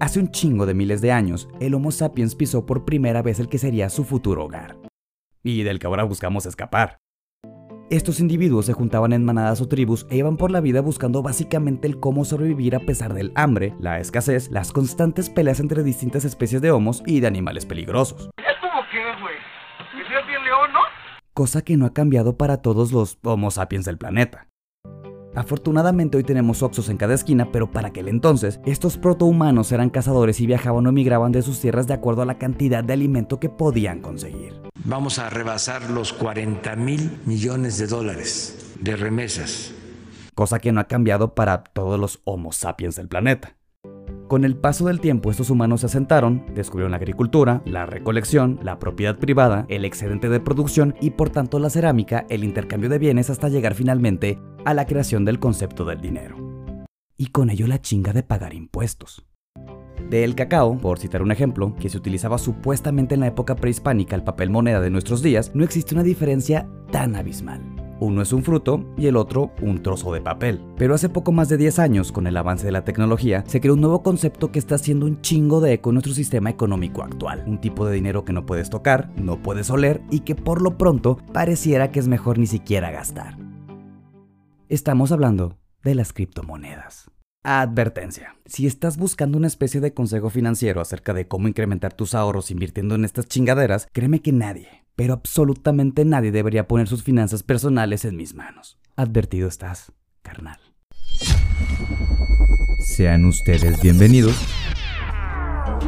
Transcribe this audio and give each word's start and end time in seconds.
Hace 0.00 0.18
un 0.18 0.30
chingo 0.30 0.64
de 0.64 0.72
miles 0.72 1.02
de 1.02 1.12
años, 1.12 1.46
el 1.60 1.74
Homo 1.74 1.90
sapiens 1.90 2.34
pisó 2.34 2.64
por 2.64 2.86
primera 2.86 3.20
vez 3.20 3.38
el 3.38 3.50
que 3.50 3.58
sería 3.58 3.90
su 3.90 4.04
futuro 4.04 4.46
hogar. 4.46 4.78
Y 5.42 5.62
del 5.62 5.78
que 5.78 5.86
ahora 5.86 6.04
buscamos 6.04 6.46
escapar. 6.46 6.96
Estos 7.90 8.18
individuos 8.18 8.64
se 8.64 8.72
juntaban 8.72 9.12
en 9.12 9.26
manadas 9.26 9.60
o 9.60 9.68
tribus 9.68 10.06
e 10.08 10.16
iban 10.16 10.38
por 10.38 10.50
la 10.50 10.62
vida 10.62 10.80
buscando 10.80 11.22
básicamente 11.22 11.86
el 11.86 12.00
cómo 12.00 12.24
sobrevivir 12.24 12.76
a 12.76 12.80
pesar 12.80 13.12
del 13.12 13.30
hambre, 13.34 13.74
la 13.78 14.00
escasez, 14.00 14.50
las 14.50 14.72
constantes 14.72 15.28
peleas 15.28 15.60
entre 15.60 15.82
distintas 15.82 16.24
especies 16.24 16.62
de 16.62 16.70
homos 16.70 17.02
y 17.04 17.20
de 17.20 17.26
animales 17.26 17.66
peligrosos. 17.66 18.30
Cosa 21.34 21.60
que 21.60 21.76
no 21.76 21.84
ha 21.84 21.92
cambiado 21.92 22.38
para 22.38 22.62
todos 22.62 22.92
los 22.92 23.18
Homo 23.22 23.50
sapiens 23.50 23.84
del 23.84 23.98
planeta. 23.98 24.49
Afortunadamente 25.34 26.16
hoy 26.16 26.24
tenemos 26.24 26.62
oxos 26.62 26.88
en 26.88 26.96
cada 26.96 27.14
esquina, 27.14 27.50
pero 27.52 27.70
para 27.70 27.88
aquel 27.88 28.08
entonces, 28.08 28.60
estos 28.64 28.96
protohumanos 28.96 29.70
eran 29.70 29.90
cazadores 29.90 30.40
y 30.40 30.46
viajaban 30.46 30.86
o 30.86 30.92
migraban 30.92 31.30
de 31.30 31.42
sus 31.42 31.60
tierras 31.60 31.86
de 31.86 31.94
acuerdo 31.94 32.22
a 32.22 32.26
la 32.26 32.38
cantidad 32.38 32.82
de 32.82 32.92
alimento 32.92 33.38
que 33.38 33.48
podían 33.48 34.00
conseguir. 34.00 34.60
Vamos 34.84 35.18
a 35.18 35.30
rebasar 35.30 35.90
los 35.90 36.12
40 36.12 36.74
mil 36.76 37.20
millones 37.26 37.78
de 37.78 37.86
dólares 37.86 38.74
de 38.80 38.96
remesas. 38.96 39.72
Cosa 40.34 40.58
que 40.58 40.72
no 40.72 40.80
ha 40.80 40.88
cambiado 40.88 41.34
para 41.34 41.62
todos 41.62 42.00
los 42.00 42.20
Homo 42.24 42.50
sapiens 42.50 42.96
del 42.96 43.08
planeta. 43.08 43.59
Con 44.30 44.44
el 44.44 44.56
paso 44.56 44.86
del 44.86 45.00
tiempo 45.00 45.32
estos 45.32 45.50
humanos 45.50 45.80
se 45.80 45.86
asentaron, 45.86 46.44
descubrieron 46.54 46.92
la 46.92 46.98
agricultura, 46.98 47.62
la 47.64 47.84
recolección, 47.84 48.60
la 48.62 48.78
propiedad 48.78 49.18
privada, 49.18 49.66
el 49.68 49.84
excedente 49.84 50.28
de 50.28 50.38
producción 50.38 50.94
y 51.00 51.10
por 51.10 51.30
tanto 51.30 51.58
la 51.58 51.68
cerámica, 51.68 52.26
el 52.28 52.44
intercambio 52.44 52.88
de 52.88 53.00
bienes 53.00 53.28
hasta 53.28 53.48
llegar 53.48 53.74
finalmente 53.74 54.38
a 54.64 54.72
la 54.72 54.86
creación 54.86 55.24
del 55.24 55.40
concepto 55.40 55.84
del 55.84 56.00
dinero. 56.00 56.36
Y 57.16 57.30
con 57.32 57.50
ello 57.50 57.66
la 57.66 57.80
chinga 57.80 58.12
de 58.12 58.22
pagar 58.22 58.54
impuestos. 58.54 59.26
Del 60.08 60.36
cacao, 60.36 60.78
por 60.78 61.00
citar 61.00 61.22
un 61.22 61.32
ejemplo, 61.32 61.74
que 61.74 61.88
se 61.88 61.98
utilizaba 61.98 62.38
supuestamente 62.38 63.16
en 63.16 63.22
la 63.22 63.26
época 63.26 63.56
prehispánica 63.56 64.14
el 64.14 64.22
papel 64.22 64.48
moneda 64.48 64.80
de 64.80 64.90
nuestros 64.90 65.22
días, 65.22 65.56
no 65.56 65.64
existe 65.64 65.92
una 65.92 66.04
diferencia 66.04 66.68
tan 66.92 67.16
abismal. 67.16 67.79
Uno 68.00 68.22
es 68.22 68.32
un 68.32 68.42
fruto 68.42 68.82
y 68.96 69.06
el 69.06 69.16
otro 69.16 69.52
un 69.60 69.82
trozo 69.82 70.12
de 70.14 70.22
papel. 70.22 70.60
Pero 70.76 70.94
hace 70.94 71.10
poco 71.10 71.32
más 71.32 71.50
de 71.50 71.58
10 71.58 71.78
años, 71.78 72.12
con 72.12 72.26
el 72.26 72.36
avance 72.38 72.64
de 72.64 72.72
la 72.72 72.82
tecnología, 72.82 73.44
se 73.46 73.60
creó 73.60 73.74
un 73.74 73.82
nuevo 73.82 74.02
concepto 74.02 74.50
que 74.50 74.58
está 74.58 74.76
haciendo 74.76 75.04
un 75.04 75.20
chingo 75.20 75.60
de 75.60 75.74
eco 75.74 75.90
en 75.90 75.94
nuestro 75.96 76.14
sistema 76.14 76.48
económico 76.48 77.02
actual. 77.02 77.44
Un 77.46 77.60
tipo 77.60 77.86
de 77.86 77.94
dinero 77.94 78.24
que 78.24 78.32
no 78.32 78.46
puedes 78.46 78.70
tocar, 78.70 79.10
no 79.16 79.42
puedes 79.42 79.68
oler 79.68 80.00
y 80.10 80.20
que 80.20 80.34
por 80.34 80.62
lo 80.62 80.78
pronto 80.78 81.18
pareciera 81.34 81.92
que 81.92 82.00
es 82.00 82.08
mejor 82.08 82.38
ni 82.38 82.46
siquiera 82.46 82.90
gastar. 82.90 83.36
Estamos 84.70 85.12
hablando 85.12 85.58
de 85.82 85.94
las 85.94 86.14
criptomonedas. 86.14 87.10
Advertencia. 87.42 88.36
Si 88.44 88.66
estás 88.66 88.98
buscando 88.98 89.38
una 89.38 89.46
especie 89.46 89.80
de 89.80 89.94
consejo 89.94 90.28
financiero 90.28 90.80
acerca 90.80 91.14
de 91.14 91.26
cómo 91.26 91.48
incrementar 91.48 91.94
tus 91.94 92.14
ahorros 92.14 92.50
invirtiendo 92.50 92.94
en 92.94 93.04
estas 93.04 93.26
chingaderas, 93.28 93.88
créeme 93.92 94.20
que 94.20 94.32
nadie, 94.32 94.79
pero 95.00 95.14
absolutamente 95.14 96.04
nadie 96.04 96.30
debería 96.30 96.68
poner 96.68 96.86
sus 96.86 97.02
finanzas 97.02 97.42
personales 97.42 98.04
en 98.04 98.16
mis 98.16 98.34
manos. 98.34 98.76
Advertido 98.96 99.48
estás, 99.48 99.92
carnal. 100.20 100.60
Sean 102.80 103.24
ustedes 103.24 103.80
bienvenidos. 103.80 104.36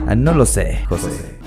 Ah, 0.07 0.15
no 0.17 0.33
lo 0.33 0.47
sé, 0.47 0.87
José. 0.89 1.39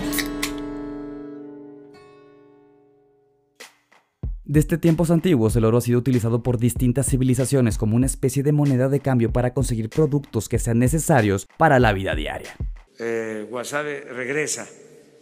Desde 4.43 4.77
tiempos 4.77 5.09
antiguos, 5.09 5.55
el 5.55 5.65
oro 5.65 5.79
ha 5.79 5.81
sido 5.81 5.97
utilizado 5.97 6.43
por 6.43 6.59
distintas 6.59 7.07
civilizaciones 7.07 7.79
como 7.79 7.95
una 7.95 8.05
especie 8.05 8.43
de 8.43 8.51
moneda 8.51 8.89
de 8.89 8.99
cambio 8.99 9.33
para 9.33 9.55
conseguir 9.55 9.89
productos 9.89 10.49
que 10.49 10.59
sean 10.59 10.77
necesarios 10.77 11.47
para 11.57 11.79
la 11.79 11.93
vida 11.93 12.13
diaria. 12.13 12.55
Eh, 12.99 13.47
Wasabe 13.49 14.01
regresa 14.01 14.67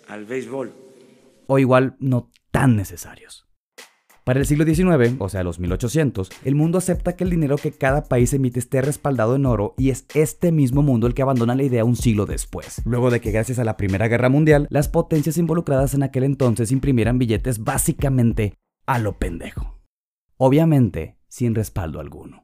al 0.09 0.25
béisbol 0.25 0.83
o 1.54 1.59
igual 1.59 1.96
no 2.00 2.32
tan 2.50 2.76
necesarios. 2.76 3.48
Para 4.24 4.40
el 4.40 4.46
siglo 4.46 4.64
XIX, 4.66 5.18
o 5.19 5.30
sea 5.30 5.44
los 5.44 5.59
1800, 5.59 6.30
el 6.46 6.56
mundo 6.56 6.78
acepta 6.78 7.16
que 7.16 7.25
el 7.25 7.30
dinero 7.30 7.58
que 7.58 7.74
cada 7.74 8.06
país 8.06 8.34
emite 8.34 8.58
esté 8.58 8.81
respaldado 8.81 9.36
en 9.36 9.46
oro 9.46 9.75
y 9.78 9.90
es 9.90 10.06
este 10.16 10.52
mismo 10.52 10.81
mundo 10.81 11.06
el 11.06 11.13
que 11.13 11.22
abandona 11.22 11.56
la 11.56 11.63
idea 11.63 11.84
un 11.84 11.96
siglo 11.96 12.25
después, 12.25 12.81
luego 12.86 13.12
de 13.12 13.22
que 13.22 13.31
gracias 13.31 13.59
a 13.59 13.66
la 13.66 13.78
Primera 13.78 14.08
Guerra 14.08 14.30
Mundial, 14.30 14.66
las 14.72 14.88
potencias 14.88 15.38
involucradas 15.38 15.94
en 15.94 16.03
aquel 16.03 16.24
entonces 16.24 16.72
imprimieran 16.72 17.19
billetes 17.19 17.63
básicamente 17.63 18.56
a 18.88 18.97
lo 18.97 19.19
pendejo. 19.19 19.81
Obviamente, 20.38 21.19
sin 21.28 21.53
respaldo 21.53 22.00
alguno. 22.00 22.43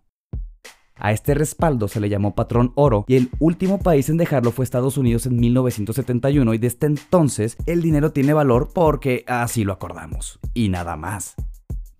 A 1.00 1.14
este 1.14 1.34
respaldo 1.34 1.88
se 1.88 2.02
le 2.02 2.10
llamó 2.10 2.36
patrón 2.36 2.74
oro 2.76 3.06
y 3.08 3.16
el 3.16 3.30
último 3.40 3.80
país 3.80 4.10
en 4.10 4.18
dejarlo 4.18 4.52
fue 4.52 4.66
Estados 4.66 4.98
Unidos 4.98 5.26
en 5.26 5.40
1971 5.40 6.54
y 6.54 6.58
desde 6.58 6.88
entonces 6.88 7.56
el 7.66 7.82
dinero 7.82 8.12
tiene 8.12 8.34
valor 8.34 8.70
porque 8.74 9.24
así 9.28 9.64
lo 9.64 9.72
acordamos. 9.72 10.40
Y 10.54 10.68
nada 10.68 10.98
más. 10.98 11.36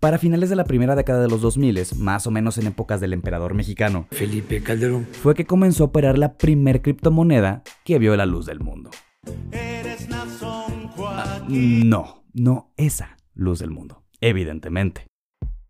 Para 0.00 0.18
finales 0.18 0.50
de 0.50 0.56
la 0.56 0.64
primera 0.64 0.96
década 0.96 1.20
de 1.20 1.28
los 1.28 1.40
2000, 1.40 1.78
más 1.98 2.26
o 2.26 2.30
menos 2.30 2.58
en 2.58 2.66
épocas 2.66 3.00
del 3.00 3.12
emperador 3.12 3.54
mexicano, 3.54 4.06
Felipe 4.10 4.62
Calderón, 4.62 5.06
fue 5.12 5.34
que 5.34 5.46
comenzó 5.46 5.84
a 5.84 5.86
operar 5.88 6.18
la 6.18 6.38
primer 6.38 6.80
criptomoneda 6.80 7.62
que 7.84 7.98
vio 7.98 8.16
la 8.16 8.24
luz 8.26 8.46
del 8.46 8.60
mundo. 8.60 8.90
Ah, 11.00 11.46
no, 11.48 12.24
no 12.32 12.72
esa 12.76 13.16
luz 13.34 13.58
del 13.58 13.70
mundo, 13.70 14.02
evidentemente. 14.20 15.09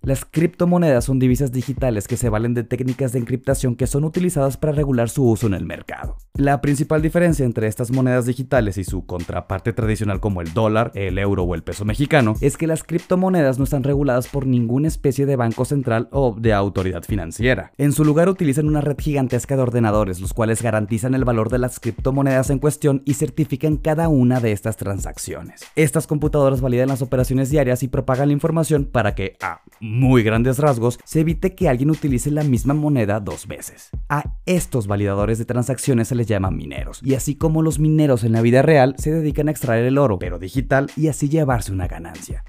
Las 0.03 0.25
criptomonedas 0.25 1.05
son 1.05 1.19
divisas 1.19 1.53
digitales 1.53 2.09
que 2.09 2.16
se 2.16 2.31
valen 2.31 2.55
de 2.55 2.65
técnicas 2.65 3.12
de 3.12 3.19
encriptación 3.19 3.77
que 3.77 3.87
son 3.87 4.05
utilizadas 4.05 4.56
para 4.56 4.72
regular 4.72 5.11
su 5.11 5.28
uso 5.28 5.47
en 5.47 5.53
el 5.53 5.66
mercado. 5.66 6.16
La 6.33 6.62
principal 6.62 7.03
diferencia 7.03 7.44
entre 7.44 7.66
estas 7.66 7.91
monedas 7.91 8.25
digitales 8.25 8.78
y 8.78 8.84
su 8.84 9.05
contraparte 9.05 9.75
tradicional 9.75 10.19
como 10.19 10.41
el 10.41 10.55
dólar, 10.55 10.91
el 10.94 11.19
euro 11.19 11.43
o 11.43 11.55
el 11.55 11.62
peso 11.62 11.84
mexicano 11.84 12.34
es 12.41 12.56
que 12.56 12.66
las 12.66 12.83
criptomonedas 12.83 13.59
no 13.59 13.65
están 13.65 13.83
reguladas 13.83 14.27
por 14.28 14.47
ninguna 14.47 14.88
especie 14.88 15.27
de 15.27 15.37
banco 15.37 15.66
central 15.66 16.09
o 16.12 16.34
de 16.34 16.55
autoridad 16.55 17.03
financiera. 17.03 17.72
En 17.77 17.93
su 17.93 18.03
lugar 18.03 18.31
utilizan 18.31 18.69
una 18.69 18.81
red 18.81 18.97
gigantesca 18.99 19.55
de 19.55 19.62
ordenadores, 19.62 20.19
los 20.19 20.32
cuales 20.32 20.62
garantizan 20.62 21.15
el 21.15 21.27
valor 21.27 21.50
de 21.50 21.59
las 21.59 21.78
criptomonedas 21.78 22.49
en 22.49 22.59
cuestión 22.59 23.03
y 23.05 23.15
certifican 23.15 23.77
cada 23.77 24.09
una 24.09 24.41
de 24.41 24.53
estas 24.53 24.78
transacciones. 24.78 25.61
Estas 25.77 26.06
computadoras 26.06 26.62
validan 26.62 26.88
las 26.88 27.03
operaciones 27.03 27.50
diarias 27.50 27.82
y 27.82 27.88
propagan 27.88 28.28
la 28.28 28.32
información 28.32 28.87
para 28.87 29.15
que, 29.15 29.37
a 29.43 29.61
muy 29.91 30.23
grandes 30.23 30.59
rasgos, 30.59 30.99
se 31.05 31.21
evite 31.21 31.55
que 31.55 31.69
alguien 31.69 31.91
utilice 31.91 32.31
la 32.31 32.45
misma 32.45 32.75
moneda 32.75 33.21
dos 33.21 33.47
veces. 33.47 33.91
A 34.09 34.37
estos 34.47 34.87
validadores 34.87 35.39
de 35.39 35.45
transacciones 35.45 36.09
se 36.09 36.15
les 36.15 36.27
llaman 36.27 36.56
mineros, 36.56 37.01
y 37.03 37.15
así 37.15 37.37
como 37.37 37.62
los 37.62 37.78
mineros 37.78 38.25
en 38.25 38.33
la 38.33 38.43
vida 38.43 38.62
real 38.62 38.95
se 38.99 39.12
dedican 39.12 39.49
a 39.49 39.50
extraer 39.50 39.84
el 39.84 39.99
oro, 39.99 40.19
pero 40.19 40.39
digital, 40.39 40.91
y 40.97 41.09
así 41.09 41.29
llevarse 41.29 41.73
una 41.73 41.89
ganancia. 41.89 42.45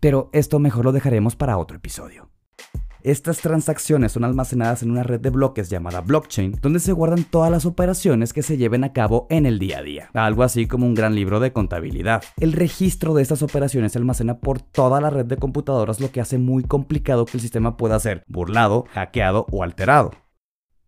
Pero 0.00 0.30
esto 0.32 0.58
mejor 0.58 0.84
lo 0.84 0.92
dejaremos 0.92 1.36
para 1.36 1.58
otro 1.58 1.76
episodio. 1.76 2.31
Estas 3.04 3.38
transacciones 3.40 4.12
son 4.12 4.22
almacenadas 4.24 4.82
en 4.82 4.90
una 4.92 5.02
red 5.02 5.20
de 5.20 5.30
bloques 5.30 5.68
llamada 5.68 6.00
blockchain, 6.00 6.58
donde 6.62 6.78
se 6.78 6.92
guardan 6.92 7.24
todas 7.24 7.50
las 7.50 7.66
operaciones 7.66 8.32
que 8.32 8.42
se 8.42 8.56
lleven 8.56 8.84
a 8.84 8.92
cabo 8.92 9.26
en 9.28 9.44
el 9.44 9.58
día 9.58 9.78
a 9.78 9.82
día, 9.82 10.10
algo 10.14 10.44
así 10.44 10.66
como 10.66 10.86
un 10.86 10.94
gran 10.94 11.14
libro 11.14 11.40
de 11.40 11.52
contabilidad. 11.52 12.22
El 12.38 12.52
registro 12.52 13.14
de 13.14 13.22
estas 13.22 13.42
operaciones 13.42 13.92
se 13.92 13.98
almacena 13.98 14.38
por 14.38 14.60
toda 14.60 15.00
la 15.00 15.10
red 15.10 15.26
de 15.26 15.36
computadoras, 15.36 16.00
lo 16.00 16.12
que 16.12 16.20
hace 16.20 16.38
muy 16.38 16.62
complicado 16.62 17.24
que 17.24 17.36
el 17.38 17.40
sistema 17.40 17.76
pueda 17.76 17.98
ser 17.98 18.22
burlado, 18.28 18.86
hackeado 18.92 19.46
o 19.50 19.64
alterado. 19.64 20.12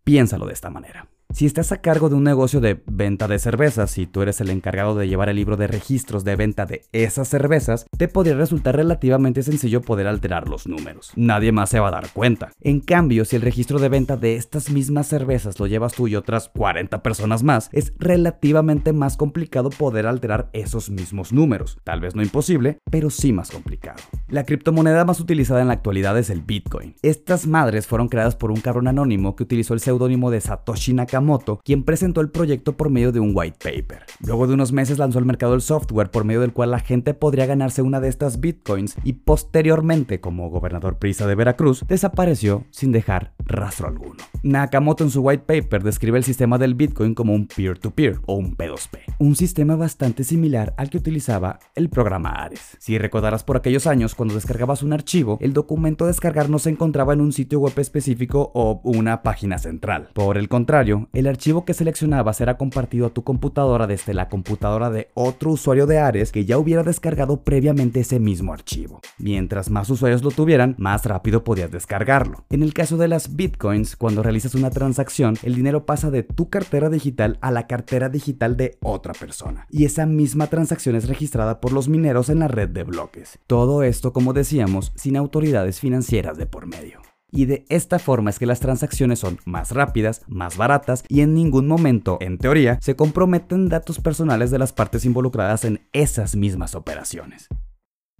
Piénsalo 0.03 0.45
de 0.45 0.53
esta 0.53 0.69
manera. 0.69 1.09
Si 1.35 1.45
estás 1.45 1.73
a 1.73 1.81
cargo 1.81 2.07
de 2.07 2.15
un 2.15 2.23
negocio 2.23 2.61
de 2.61 2.81
venta 2.87 3.27
de 3.27 3.39
cervezas 3.39 3.97
y 3.97 4.07
tú 4.07 4.21
eres 4.21 4.39
el 4.39 4.49
encargado 4.49 4.95
de 4.95 5.09
llevar 5.09 5.27
el 5.27 5.35
libro 5.35 5.57
de 5.57 5.67
registros 5.67 6.23
de 6.23 6.37
venta 6.37 6.65
de 6.65 6.83
esas 6.93 7.27
cervezas, 7.27 7.87
te 7.97 8.07
podría 8.07 8.35
resultar 8.35 8.77
relativamente 8.77 9.43
sencillo 9.43 9.81
poder 9.81 10.07
alterar 10.07 10.47
los 10.47 10.65
números. 10.65 11.11
Nadie 11.17 11.51
más 11.51 11.71
se 11.71 11.81
va 11.81 11.89
a 11.89 11.91
dar 11.91 12.07
cuenta. 12.13 12.53
En 12.61 12.79
cambio, 12.79 13.25
si 13.25 13.35
el 13.35 13.41
registro 13.41 13.79
de 13.79 13.89
venta 13.89 14.15
de 14.15 14.37
estas 14.37 14.69
mismas 14.69 15.07
cervezas 15.07 15.59
lo 15.59 15.67
llevas 15.67 15.91
tú 15.91 16.07
y 16.07 16.15
otras 16.15 16.47
40 16.55 17.03
personas 17.03 17.43
más, 17.43 17.67
es 17.73 17.91
relativamente 17.99 18.93
más 18.93 19.17
complicado 19.17 19.71
poder 19.71 20.07
alterar 20.07 20.49
esos 20.53 20.89
mismos 20.89 21.33
números. 21.33 21.79
Tal 21.83 21.99
vez 21.99 22.15
no 22.15 22.23
imposible, 22.23 22.77
pero 22.89 23.09
sí 23.09 23.33
más 23.33 23.51
complicado. 23.51 24.01
La 24.29 24.45
criptomoneda 24.45 25.03
más 25.03 25.19
utilizada 25.19 25.59
en 25.59 25.67
la 25.67 25.73
actualidad 25.73 26.17
es 26.17 26.29
el 26.29 26.43
Bitcoin. 26.43 26.95
Estas 27.01 27.45
madres 27.45 27.87
fueron 27.87 28.07
creadas 28.07 28.37
por 28.37 28.51
un 28.51 28.61
cabrón 28.61 28.87
anónimo 28.87 29.35
que 29.35 29.43
utilizó 29.43 29.73
el 29.73 29.81
seudónimo 29.81 30.31
de 30.31 30.39
Satoshi 30.39 30.93
Nakamoto 30.93 31.24
quien 31.63 31.83
presentó 31.83 32.21
el 32.21 32.29
proyecto 32.29 32.77
por 32.77 32.89
medio 32.89 33.11
de 33.11 33.19
un 33.19 33.31
white 33.33 33.57
paper. 33.61 34.03
Luego 34.19 34.47
de 34.47 34.53
unos 34.53 34.71
meses 34.71 34.97
lanzó 34.97 35.19
al 35.19 35.25
mercado 35.25 35.53
el 35.53 35.61
software 35.61 36.09
por 36.09 36.23
medio 36.23 36.41
del 36.41 36.53
cual 36.53 36.71
la 36.71 36.79
gente 36.79 37.13
podría 37.13 37.45
ganarse 37.45 37.81
una 37.81 37.99
de 37.99 38.07
estas 38.07 38.39
bitcoins 38.39 38.95
y 39.03 39.13
posteriormente, 39.13 40.19
como 40.19 40.49
gobernador 40.49 40.97
prisa 40.97 41.27
de 41.27 41.35
Veracruz, 41.35 41.85
desapareció 41.87 42.63
sin 42.71 42.91
dejar 42.91 43.34
rastro 43.45 43.87
alguno. 43.87 44.23
Nakamoto 44.43 45.03
en 45.03 45.09
su 45.09 45.21
white 45.21 45.43
paper 45.43 45.83
describe 45.83 46.17
el 46.17 46.23
sistema 46.23 46.57
del 46.57 46.75
bitcoin 46.75 47.15
como 47.15 47.33
un 47.33 47.47
peer-to-peer 47.47 48.19
o 48.25 48.35
un 48.35 48.55
P2P, 48.55 49.15
un 49.19 49.35
sistema 49.35 49.75
bastante 49.75 50.23
similar 50.23 50.73
al 50.77 50.89
que 50.89 50.97
utilizaba 50.97 51.59
el 51.75 51.89
programa 51.89 52.29
Ares. 52.29 52.77
Si 52.79 52.97
recordarás 52.97 53.43
por 53.43 53.57
aquellos 53.57 53.87
años 53.87 54.15
cuando 54.15 54.35
descargabas 54.35 54.83
un 54.83 54.93
archivo, 54.93 55.37
el 55.41 55.53
documento 55.53 56.05
a 56.05 56.07
descargar 56.07 56.49
no 56.49 56.59
se 56.59 56.69
encontraba 56.69 57.13
en 57.13 57.21
un 57.21 57.31
sitio 57.31 57.59
web 57.59 57.73
específico 57.77 58.51
o 58.53 58.81
una 58.83 59.23
página 59.23 59.57
central. 59.57 60.09
Por 60.13 60.37
el 60.37 60.49
contrario, 60.49 61.09
el 61.13 61.27
archivo 61.27 61.65
que 61.65 61.73
seleccionabas 61.73 62.41
era 62.41 62.57
compartido 62.57 63.07
a 63.07 63.13
tu 63.13 63.23
computadora 63.23 63.87
desde 63.87 64.13
la 64.13 64.29
computadora 64.29 64.89
de 64.89 65.09
otro 65.13 65.51
usuario 65.51 65.85
de 65.87 65.99
Ares 65.99 66.31
que 66.31 66.45
ya 66.45 66.57
hubiera 66.57 66.83
descargado 66.83 67.43
previamente 67.43 68.01
ese 68.01 68.19
mismo 68.19 68.53
archivo. 68.53 69.01
Mientras 69.17 69.69
más 69.69 69.89
usuarios 69.89 70.23
lo 70.23 70.31
tuvieran, 70.31 70.75
más 70.77 71.05
rápido 71.05 71.43
podías 71.43 71.71
descargarlo. 71.71 72.45
En 72.49 72.63
el 72.63 72.73
caso 72.73 72.97
de 72.97 73.07
las 73.07 73.34
bitcoins, 73.35 73.95
cuando 73.95 74.23
realizas 74.23 74.55
una 74.55 74.69
transacción, 74.69 75.35
el 75.43 75.55
dinero 75.55 75.85
pasa 75.85 76.11
de 76.11 76.23
tu 76.23 76.49
cartera 76.49 76.89
digital 76.89 77.37
a 77.41 77.51
la 77.51 77.67
cartera 77.67 78.09
digital 78.09 78.57
de 78.57 78.77
otra 78.81 79.13
persona. 79.13 79.67
Y 79.69 79.85
esa 79.85 80.05
misma 80.05 80.47
transacción 80.47 80.95
es 80.95 81.07
registrada 81.07 81.61
por 81.61 81.71
los 81.71 81.87
mineros 81.87 82.29
en 82.29 82.39
la 82.39 82.47
red 82.47 82.69
de 82.69 82.83
bloques. 82.83 83.39
Todo 83.47 83.83
esto, 83.83 84.13
como 84.13 84.33
decíamos, 84.33 84.91
sin 84.95 85.17
autoridades 85.17 85.79
financieras 85.79 86.37
de 86.37 86.45
por 86.45 86.65
medio. 86.65 87.01
Y 87.31 87.45
de 87.45 87.65
esta 87.67 87.99
forma 87.99 88.29
es 88.29 88.39
que 88.39 88.45
las 88.45 88.61
transacciones 88.61 89.19
son 89.19 89.39
más 89.45 89.71
rápidas, 89.71 90.21
más 90.27 90.55
baratas 90.55 91.03
y 91.09 91.21
en 91.21 91.33
ningún 91.33 91.67
momento, 91.67 92.17
en 92.21 92.37
teoría, 92.37 92.79
se 92.81 92.95
comprometen 92.95 93.67
datos 93.67 93.99
personales 93.99 94.51
de 94.51 94.59
las 94.59 94.71
partes 94.71 95.03
involucradas 95.03 95.65
en 95.65 95.81
esas 95.91 96.35
mismas 96.37 96.75
operaciones. 96.75 97.49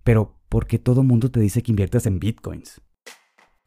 Pero, 0.03 0.35
¿por 0.49 0.67
qué 0.67 0.79
todo 0.79 1.01
mundo 1.01 1.31
te 1.31 1.39
dice 1.39 1.63
que 1.63 1.71
inviertes 1.71 2.05
en 2.05 2.19
bitcoins? 2.19 2.81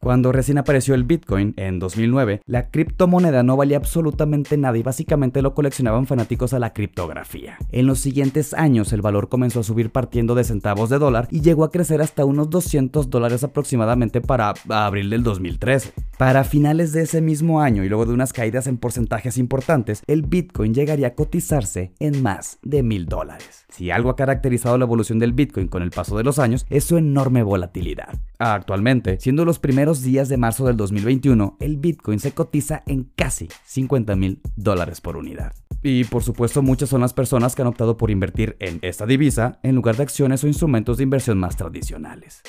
Cuando 0.00 0.30
recién 0.30 0.58
apareció 0.58 0.94
el 0.94 1.02
Bitcoin 1.02 1.54
en 1.56 1.80
2009, 1.80 2.40
la 2.46 2.70
criptomoneda 2.70 3.42
no 3.42 3.56
valía 3.56 3.78
absolutamente 3.78 4.56
nada 4.56 4.78
y 4.78 4.82
básicamente 4.84 5.42
lo 5.42 5.54
coleccionaban 5.54 6.06
fanáticos 6.06 6.52
a 6.52 6.60
la 6.60 6.72
criptografía. 6.72 7.58
En 7.72 7.88
los 7.88 7.98
siguientes 7.98 8.54
años 8.54 8.92
el 8.92 9.02
valor 9.02 9.28
comenzó 9.28 9.58
a 9.58 9.64
subir 9.64 9.90
partiendo 9.90 10.36
de 10.36 10.44
centavos 10.44 10.88
de 10.88 11.00
dólar 11.00 11.26
y 11.32 11.40
llegó 11.40 11.64
a 11.64 11.72
crecer 11.72 12.00
hasta 12.00 12.24
unos 12.24 12.48
200 12.48 13.10
dólares 13.10 13.42
aproximadamente 13.42 14.20
para 14.20 14.54
abril 14.68 15.10
del 15.10 15.24
2013. 15.24 15.92
Para 16.16 16.44
finales 16.44 16.92
de 16.92 17.02
ese 17.02 17.20
mismo 17.20 17.60
año 17.60 17.82
y 17.82 17.88
luego 17.88 18.06
de 18.06 18.14
unas 18.14 18.32
caídas 18.32 18.68
en 18.68 18.78
porcentajes 18.78 19.36
importantes, 19.36 20.04
el 20.06 20.22
Bitcoin 20.22 20.74
llegaría 20.74 21.08
a 21.08 21.14
cotizarse 21.14 21.92
en 21.98 22.22
más 22.22 22.60
de 22.62 22.84
mil 22.84 23.06
dólares. 23.06 23.66
Si 23.68 23.90
algo 23.90 24.10
ha 24.10 24.16
caracterizado 24.16 24.78
la 24.78 24.84
evolución 24.84 25.18
del 25.18 25.32
Bitcoin 25.32 25.66
con 25.66 25.82
el 25.82 25.90
paso 25.90 26.16
de 26.16 26.22
los 26.22 26.38
años, 26.38 26.66
es 26.70 26.84
su 26.84 26.98
enorme 26.98 27.42
volatilidad. 27.42 28.18
Actualmente, 28.38 29.18
siendo 29.18 29.44
los 29.44 29.58
primeros 29.58 30.02
días 30.02 30.28
de 30.28 30.36
marzo 30.36 30.66
del 30.66 30.76
2021, 30.76 31.56
el 31.58 31.76
Bitcoin 31.76 32.20
se 32.20 32.32
cotiza 32.32 32.84
en 32.86 33.10
casi 33.16 33.48
50 33.64 34.14
mil 34.14 34.40
dólares 34.54 35.00
por 35.00 35.16
unidad. 35.16 35.54
Y 35.82 36.04
por 36.04 36.22
supuesto 36.22 36.62
muchas 36.62 36.88
son 36.88 37.00
las 37.00 37.14
personas 37.14 37.54
que 37.54 37.62
han 37.62 37.68
optado 37.68 37.96
por 37.96 38.10
invertir 38.10 38.56
en 38.60 38.78
esta 38.82 39.06
divisa 39.06 39.58
en 39.62 39.74
lugar 39.74 39.96
de 39.96 40.04
acciones 40.04 40.44
o 40.44 40.46
instrumentos 40.46 40.98
de 40.98 41.04
inversión 41.04 41.38
más 41.38 41.56
tradicionales. 41.56 42.42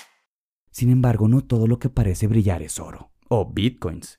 Sin 0.69 0.91
embargo, 0.91 1.27
no 1.27 1.41
todo 1.41 1.65
lo 1.65 1.79
que 1.79 1.89
parece 1.89 2.27
brillar 2.27 2.61
es 2.61 2.79
oro 2.79 3.11
o 3.27 3.51
bitcoins. 3.51 4.18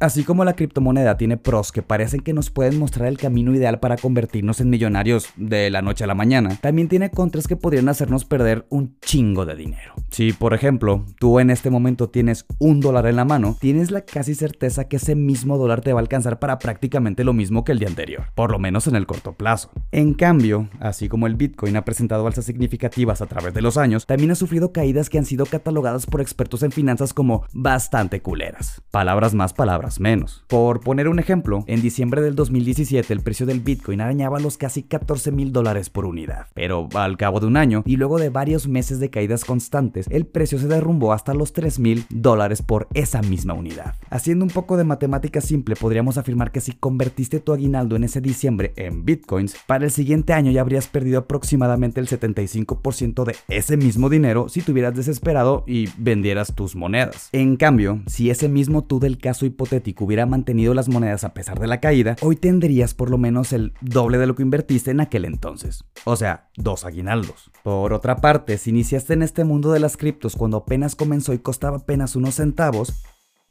Así 0.00 0.24
como 0.24 0.46
la 0.46 0.54
criptomoneda 0.54 1.18
tiene 1.18 1.36
pros 1.36 1.72
que 1.72 1.82
parecen 1.82 2.22
que 2.22 2.32
nos 2.32 2.48
pueden 2.48 2.78
mostrar 2.78 3.06
el 3.06 3.18
camino 3.18 3.54
ideal 3.54 3.80
para 3.80 3.98
convertirnos 3.98 4.58
en 4.62 4.70
millonarios 4.70 5.28
de 5.36 5.68
la 5.68 5.82
noche 5.82 6.04
a 6.04 6.06
la 6.06 6.14
mañana, 6.14 6.56
también 6.62 6.88
tiene 6.88 7.10
contras 7.10 7.46
que 7.46 7.56
podrían 7.56 7.86
hacernos 7.90 8.24
perder 8.24 8.64
un 8.70 8.96
chingo 9.02 9.44
de 9.44 9.56
dinero. 9.56 9.92
Si, 10.08 10.32
por 10.32 10.54
ejemplo, 10.54 11.04
tú 11.18 11.38
en 11.38 11.50
este 11.50 11.68
momento 11.68 12.08
tienes 12.08 12.46
un 12.58 12.80
dólar 12.80 13.08
en 13.08 13.16
la 13.16 13.26
mano, 13.26 13.58
tienes 13.60 13.90
la 13.90 14.00
casi 14.00 14.34
certeza 14.34 14.88
que 14.88 14.96
ese 14.96 15.14
mismo 15.16 15.58
dólar 15.58 15.82
te 15.82 15.92
va 15.92 16.00
a 16.00 16.02
alcanzar 16.02 16.38
para 16.38 16.58
prácticamente 16.58 17.22
lo 17.22 17.34
mismo 17.34 17.62
que 17.62 17.72
el 17.72 17.78
día 17.78 17.88
anterior, 17.88 18.24
por 18.34 18.52
lo 18.52 18.58
menos 18.58 18.86
en 18.86 18.96
el 18.96 19.06
corto 19.06 19.34
plazo. 19.34 19.70
En 19.92 20.14
cambio, 20.14 20.70
así 20.80 21.10
como 21.10 21.26
el 21.26 21.34
Bitcoin 21.34 21.76
ha 21.76 21.84
presentado 21.84 22.26
alzas 22.26 22.46
significativas 22.46 23.20
a 23.20 23.26
través 23.26 23.52
de 23.52 23.60
los 23.60 23.76
años, 23.76 24.06
también 24.06 24.30
ha 24.30 24.34
sufrido 24.34 24.72
caídas 24.72 25.10
que 25.10 25.18
han 25.18 25.26
sido 25.26 25.44
catalogadas 25.44 26.06
por 26.06 26.22
expertos 26.22 26.62
en 26.62 26.72
finanzas 26.72 27.12
como 27.12 27.44
bastante 27.52 28.22
culeras. 28.22 28.80
Palabras 28.90 29.34
más, 29.34 29.52
palabras 29.52 29.89
menos. 29.98 30.44
Por 30.46 30.80
poner 30.80 31.08
un 31.08 31.18
ejemplo, 31.18 31.64
en 31.66 31.80
diciembre 31.80 32.20
del 32.20 32.36
2017 32.36 33.12
el 33.12 33.22
precio 33.22 33.46
del 33.46 33.60
Bitcoin 33.60 34.00
arañaba 34.00 34.38
los 34.38 34.58
casi 34.58 34.82
14 34.82 35.32
mil 35.32 35.52
dólares 35.52 35.90
por 35.90 36.04
unidad. 36.04 36.46
Pero 36.54 36.88
al 36.94 37.16
cabo 37.16 37.40
de 37.40 37.46
un 37.46 37.56
año 37.56 37.82
y 37.86 37.96
luego 37.96 38.18
de 38.18 38.28
varios 38.28 38.68
meses 38.68 39.00
de 39.00 39.10
caídas 39.10 39.44
constantes, 39.44 40.06
el 40.10 40.26
precio 40.26 40.58
se 40.58 40.68
derrumbó 40.68 41.12
hasta 41.12 41.34
los 41.34 41.52
3 41.52 41.78
mil 41.78 42.04
dólares 42.10 42.62
por 42.62 42.88
esa 42.94 43.22
misma 43.22 43.54
unidad. 43.54 43.94
Haciendo 44.10 44.44
un 44.44 44.50
poco 44.50 44.76
de 44.76 44.84
matemática 44.84 45.40
simple, 45.40 45.76
podríamos 45.76 46.18
afirmar 46.18 46.52
que 46.52 46.60
si 46.60 46.72
convertiste 46.72 47.40
tu 47.40 47.52
aguinaldo 47.52 47.96
en 47.96 48.04
ese 48.04 48.20
diciembre 48.20 48.72
en 48.76 49.04
Bitcoins, 49.04 49.56
para 49.66 49.84
el 49.84 49.90
siguiente 49.90 50.32
año 50.32 50.52
ya 50.52 50.60
habrías 50.60 50.86
perdido 50.86 51.20
aproximadamente 51.20 52.00
el 52.00 52.08
75% 52.08 53.24
de 53.24 53.36
ese 53.48 53.76
mismo 53.76 54.08
dinero 54.08 54.48
si 54.48 54.62
te 54.62 54.72
hubieras 54.72 54.94
desesperado 54.94 55.64
y 55.66 55.88
vendieras 55.96 56.54
tus 56.54 56.76
monedas. 56.76 57.28
En 57.32 57.56
cambio, 57.56 58.00
si 58.06 58.30
ese 58.30 58.48
mismo 58.48 58.84
tú 58.84 59.00
del 59.00 59.18
caso 59.18 59.46
hipotético 59.46 59.79
hubiera 60.00 60.26
mantenido 60.26 60.74
las 60.74 60.88
monedas 60.88 61.24
a 61.24 61.34
pesar 61.34 61.58
de 61.58 61.66
la 61.66 61.80
caída, 61.80 62.16
hoy 62.22 62.36
tendrías 62.36 62.94
por 62.94 63.10
lo 63.10 63.18
menos 63.18 63.52
el 63.52 63.72
doble 63.80 64.18
de 64.18 64.26
lo 64.26 64.34
que 64.34 64.42
invertiste 64.42 64.90
en 64.90 65.00
aquel 65.00 65.24
entonces. 65.24 65.84
O 66.04 66.16
sea, 66.16 66.50
dos 66.56 66.84
aguinaldos. 66.84 67.50
Por 67.62 67.92
otra 67.92 68.16
parte, 68.16 68.58
si 68.58 68.70
iniciaste 68.70 69.14
en 69.14 69.22
este 69.22 69.44
mundo 69.44 69.72
de 69.72 69.80
las 69.80 69.96
criptos 69.96 70.36
cuando 70.36 70.58
apenas 70.58 70.96
comenzó 70.96 71.32
y 71.32 71.38
costaba 71.38 71.78
apenas 71.78 72.16
unos 72.16 72.36
centavos, 72.36 73.02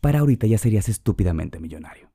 para 0.02 0.20
ahorita 0.20 0.48
ya 0.48 0.58
serías 0.58 0.90
estúpidamente 0.90 1.60
millonario. 1.60 2.09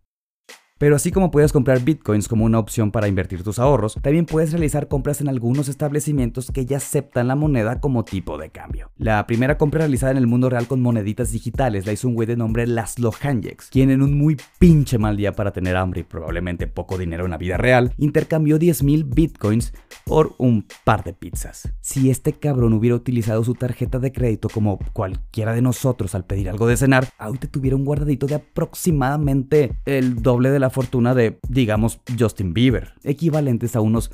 Pero 0.77 0.97
así 0.97 1.13
como 1.13 1.31
puedes 1.31 1.53
comprar 1.53 1.81
bitcoins 1.81 2.27
como 2.27 2.45
una 2.45 2.59
opción 2.59 2.91
para 2.91 3.07
invertir 3.07 3.45
tus 3.45 3.61
ahorros, 3.61 3.97
también 4.03 4.27
puedes 4.27 4.51
realizar 4.51 4.89
compras 4.89 5.21
en 5.21 5.29
algunos 5.29 5.69
establecimientos 5.69 6.51
que 6.51 6.67
ya 6.67 6.79
aceptan 6.79 7.29
la 7.29 7.37
moneda 7.37 7.81
como 7.81 8.05
tipo 8.05 8.39
de 8.39 8.51
cambio. 8.51 8.91
La 8.97 9.25
primera 9.27 9.57
compra 9.57 9.81
realizada 9.81 10.11
en 10.11 10.19
el 10.19 10.27
mundo 10.27 10.51
real 10.51 10.67
con 10.67 10.83
moneditas 10.83 11.31
digitales 11.31 11.87
la 11.87 11.93
hizo 11.93 12.09
un 12.09 12.15
güey 12.15 12.27
de 12.27 12.37
nombre 12.37 12.67
Laszlo 12.67 13.13
Hanjex, 13.13 13.71
quien 13.71 13.91
en 13.91 14.03
un 14.03 14.19
muy 14.19 14.37
pinche 14.59 14.99
mal 14.99 15.17
día 15.17 15.33
para 15.33 15.53
tener 15.53 15.77
hambre 15.77 16.01
y 16.01 16.05
probablemente 16.05 16.67
poco 16.67 16.99
dinero 16.99 17.25
en 17.25 17.31
la 17.31 17.39
vida 17.39 17.57
real, 17.57 17.93
intercambió 17.97 18.59
10.000 18.59 19.15
bitcoins 19.15 19.73
por 20.05 20.35
un 20.39 20.67
par 20.83 21.05
de 21.05 21.13
pizzas. 21.13 21.73
Si 21.81 22.11
este 22.11 22.33
cabrón 22.33 22.73
hubiera 22.73 22.97
utilizado 22.97 23.45
su 23.45 23.55
tarjeta 23.55 24.01
de 24.01 24.11
crédito 24.11 24.49
como 24.49 24.81
cualquiera 24.93 25.53
de 25.53 25.63
nosotros 25.63 26.17
al 26.17 26.25
pedir 26.25 26.51
algo 26.51 26.67
de 26.67 26.77
cenar, 26.77 27.09
ahorita 27.19 27.47
tuviera 27.47 27.77
un 27.77 27.85
guardadito 27.85 28.27
de 28.27 28.35
aproximadamente 28.35 29.77
el 29.85 30.21
doble 30.21 30.51
de 30.51 30.59
la 30.59 30.64
fortuna 30.71 31.15
de, 31.15 31.39
digamos, 31.49 32.01
Justin 32.19 32.55
Bieber, 32.55 32.95
equivalentes 33.03 33.77
a 33.77 33.81
unos 33.81 34.11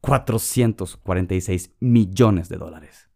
446 0.00 1.74
millones 1.80 2.48
de 2.48 2.56
dólares. 2.56 3.08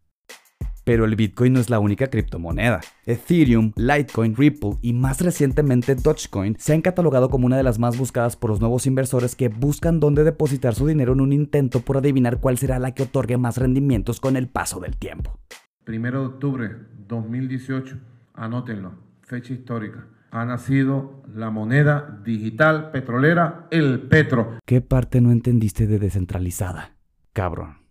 Pero 0.83 1.05
el 1.05 1.15
Bitcoin 1.15 1.53
no 1.53 1.59
es 1.59 1.69
la 1.69 1.79
única 1.79 2.07
criptomoneda. 2.07 2.81
Ethereum, 3.05 3.71
Litecoin, 3.75 4.35
Ripple 4.35 4.77
y 4.81 4.93
más 4.93 5.21
recientemente 5.21 5.95
Dogecoin 5.95 6.57
se 6.59 6.73
han 6.73 6.81
catalogado 6.81 7.29
como 7.29 7.45
una 7.45 7.57
de 7.57 7.63
las 7.63 7.77
más 7.77 7.97
buscadas 7.97 8.35
por 8.35 8.49
los 8.49 8.59
nuevos 8.59 8.87
inversores 8.87 9.35
que 9.35 9.49
buscan 9.49 9.99
dónde 9.99 10.23
depositar 10.23 10.73
su 10.73 10.87
dinero 10.87 11.13
en 11.13 11.21
un 11.21 11.33
intento 11.33 11.81
por 11.81 11.97
adivinar 11.97 12.39
cuál 12.39 12.57
será 12.57 12.79
la 12.79 12.93
que 12.93 13.03
otorgue 13.03 13.37
más 13.37 13.57
rendimientos 13.57 14.19
con 14.19 14.35
el 14.35 14.49
paso 14.49 14.79
del 14.79 14.97
tiempo. 14.97 15.39
Primero 15.83 16.21
de 16.21 16.25
octubre 16.27 16.75
2018, 17.07 17.97
anótenlo, 18.33 18.93
fecha 19.21 19.53
histórica 19.53 20.07
ha 20.31 20.45
nacido 20.45 21.21
la 21.33 21.49
moneda 21.49 22.21
digital 22.23 22.91
petrolera, 22.91 23.67
el 23.69 24.01
Petro. 24.01 24.59
¿Qué 24.65 24.81
parte 24.81 25.21
no 25.21 25.31
entendiste 25.31 25.87
de 25.87 25.99
descentralizada? 25.99 26.95
Cabrón. 27.33 27.81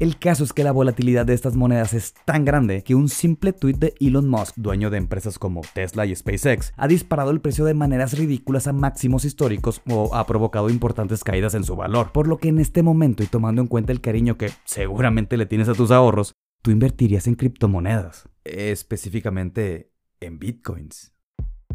El 0.00 0.18
caso 0.18 0.44
es 0.44 0.52
que 0.52 0.64
la 0.64 0.72
volatilidad 0.72 1.26
de 1.26 1.34
estas 1.34 1.54
monedas 1.54 1.92
es 1.92 2.14
tan 2.24 2.44
grande 2.44 2.82
que 2.82 2.94
un 2.94 3.08
simple 3.08 3.52
tweet 3.52 3.74
de 3.74 3.94
Elon 4.00 4.28
Musk, 4.28 4.54
dueño 4.56 4.90
de 4.90 4.96
empresas 4.96 5.38
como 5.38 5.60
Tesla 5.74 6.06
y 6.06 6.14
SpaceX, 6.14 6.72
ha 6.76 6.88
disparado 6.88 7.30
el 7.30 7.40
precio 7.40 7.64
de 7.64 7.74
maneras 7.74 8.16
ridículas 8.16 8.66
a 8.66 8.72
máximos 8.72 9.24
históricos 9.24 9.82
o 9.88 10.14
ha 10.14 10.26
provocado 10.26 10.70
importantes 10.70 11.22
caídas 11.22 11.54
en 11.54 11.64
su 11.64 11.76
valor. 11.76 12.12
Por 12.12 12.26
lo 12.26 12.38
que 12.38 12.48
en 12.48 12.58
este 12.58 12.82
momento 12.82 13.22
y 13.22 13.26
tomando 13.26 13.60
en 13.60 13.68
cuenta 13.68 13.92
el 13.92 14.00
cariño 14.00 14.38
que 14.38 14.50
seguramente 14.64 15.36
le 15.36 15.46
tienes 15.46 15.68
a 15.68 15.74
tus 15.74 15.90
ahorros, 15.90 16.32
tú 16.62 16.70
invertirías 16.70 17.26
en 17.26 17.34
criptomonedas, 17.34 18.28
específicamente 18.44 19.92
en 20.20 20.38
bitcoins. 20.38 21.12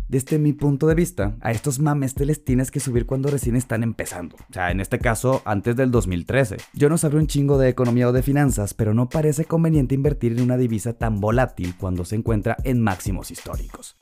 Desde 0.09 0.39
mi 0.39 0.53
punto 0.53 0.87
de 0.87 0.95
vista, 0.95 1.35
a 1.41 1.51
estos 1.51 1.79
mames 1.79 2.13
te 2.13 2.25
les 2.25 2.45
tienes 2.45 2.71
que 2.71 2.79
subir 2.79 3.05
cuando 3.05 3.29
recién 3.29 3.57
están 3.57 3.83
empezando. 3.83 4.37
O 4.37 4.53
sea, 4.53 4.71
en 4.71 4.79
este 4.79 4.99
caso, 4.99 5.41
antes 5.43 5.75
del 5.75 5.91
2013. 5.91 6.57
Yo 6.73 6.87
no 6.87 6.97
sabré 6.97 7.17
un 7.17 7.27
chingo 7.27 7.57
de 7.57 7.67
economía 7.67 8.07
o 8.07 8.13
de 8.13 8.23
finanzas, 8.23 8.73
pero 8.73 8.93
no 8.93 9.09
parece 9.09 9.43
conveniente 9.43 9.95
invertir 9.95 10.31
en 10.31 10.43
una 10.43 10.55
divisa 10.55 10.93
tan 10.93 11.19
volátil 11.19 11.75
cuando 11.77 12.05
se 12.05 12.15
encuentra 12.15 12.55
en 12.63 12.81
máximos 12.81 13.31
históricos. 13.31 13.97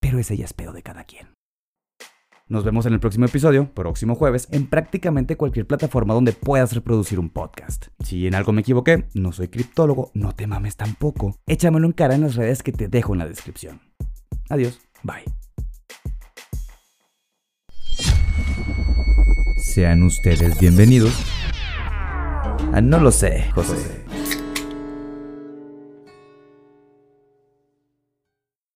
Pero 0.00 0.18
ese 0.18 0.36
ya 0.36 0.44
es 0.44 0.52
pedo 0.52 0.74
de 0.74 0.82
cada 0.82 1.04
quien. 1.04 1.28
Nos 2.46 2.64
vemos 2.64 2.84
en 2.84 2.92
el 2.92 3.00
próximo 3.00 3.24
episodio, 3.24 3.72
próximo 3.72 4.14
jueves, 4.14 4.48
en 4.52 4.66
prácticamente 4.66 5.36
cualquier 5.36 5.66
plataforma 5.66 6.12
donde 6.12 6.32
puedas 6.32 6.74
reproducir 6.74 7.18
un 7.18 7.30
podcast. 7.30 7.86
Si 8.04 8.26
en 8.26 8.34
algo 8.34 8.52
me 8.52 8.60
equivoqué, 8.60 9.06
no 9.14 9.32
soy 9.32 9.48
criptólogo, 9.48 10.10
no 10.12 10.34
te 10.34 10.46
mames 10.46 10.76
tampoco. 10.76 11.36
Échamelo 11.46 11.86
en 11.86 11.92
cara 11.92 12.14
en 12.14 12.22
las 12.22 12.36
redes 12.36 12.62
que 12.62 12.72
te 12.72 12.88
dejo 12.88 13.14
en 13.14 13.20
la 13.20 13.28
descripción. 13.28 13.80
Adiós, 14.50 14.80
bye. 15.02 15.24
Sean 19.74 20.02
ustedes 20.02 20.58
bienvenidos 20.58 21.12
a 22.72 22.80
No 22.80 22.98
lo 22.98 23.10
sé, 23.10 23.50
José. 23.54 24.07